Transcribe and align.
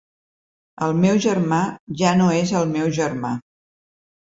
El 0.85 0.95
meu 1.01 1.19
germà 1.25 1.59
ja 2.01 2.15
no 2.23 2.33
és 2.41 2.55
el 2.63 2.73
meu 2.73 2.91
germà. 2.99 3.37